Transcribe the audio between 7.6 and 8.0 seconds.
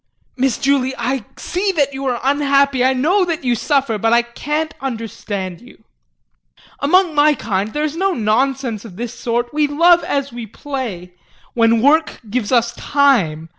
there is